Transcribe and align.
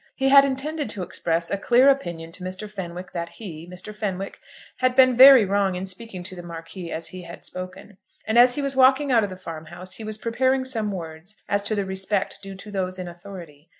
He 0.15 0.29
had 0.29 0.45
intended 0.45 0.89
to 0.89 1.03
express 1.03 1.51
a 1.51 1.59
clear 1.59 1.87
opinion 1.87 2.31
to 2.31 2.43
Mr. 2.43 2.67
Fenwick 2.67 3.11
that 3.11 3.33
he, 3.37 3.69
Mr. 3.71 3.95
Fenwick, 3.95 4.39
had 4.77 4.95
been 4.95 5.15
very 5.15 5.45
wrong 5.45 5.75
in 5.75 5.85
speaking 5.85 6.23
to 6.23 6.35
the 6.35 6.41
Marquis 6.41 6.91
as 6.91 7.09
he 7.09 7.21
had 7.21 7.45
spoken, 7.45 7.99
and 8.25 8.39
as 8.39 8.55
he 8.55 8.63
was 8.63 8.75
walking 8.75 9.11
out 9.11 9.23
of 9.23 9.29
the 9.29 9.37
farm 9.37 9.65
house 9.67 9.97
he 9.97 10.03
was 10.03 10.17
preparing 10.17 10.65
some 10.65 10.89
words 10.91 11.35
as 11.47 11.61
to 11.61 11.75
the 11.75 11.85
respect 11.85 12.39
due 12.41 12.55
to 12.55 12.71
those 12.71 12.97
in 12.97 13.07
authority. 13.07 13.69